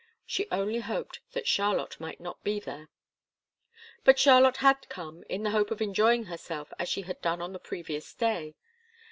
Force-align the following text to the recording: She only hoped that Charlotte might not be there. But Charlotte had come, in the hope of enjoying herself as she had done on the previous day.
She 0.25 0.47
only 0.51 0.79
hoped 0.79 1.19
that 1.33 1.45
Charlotte 1.45 1.99
might 1.99 2.19
not 2.19 2.43
be 2.43 2.59
there. 2.59 2.89
But 4.03 4.17
Charlotte 4.17 4.57
had 4.57 4.89
come, 4.89 5.23
in 5.29 5.43
the 5.43 5.51
hope 5.51 5.69
of 5.69 5.79
enjoying 5.79 6.23
herself 6.23 6.73
as 6.79 6.89
she 6.89 7.03
had 7.03 7.21
done 7.21 7.39
on 7.39 7.53
the 7.53 7.59
previous 7.59 8.11
day. 8.15 8.55